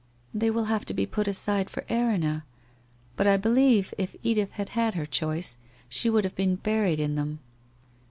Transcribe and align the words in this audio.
'They 0.33 0.49
will 0.49 0.63
have 0.63 0.83
to 0.85 0.95
be 0.95 1.05
put 1.05 1.27
aside 1.27 1.69
for 1.69 1.85
Erinna. 1.87 2.43
But, 3.15 3.27
I 3.27 3.37
believe, 3.37 3.93
if 3.99 4.15
Edith 4.23 4.53
had 4.53 4.69
had 4.69 4.95
her 4.95 5.05
choice, 5.05 5.57
she 5.89 6.09
would 6.09 6.23
have 6.23 6.35
been 6.35 6.55
buried 6.55 6.99
in 6.99 7.13
them.' 7.13 7.37